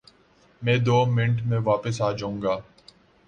[0.61, 2.57] میں دو منٹ میں واپس آ جاؤں گا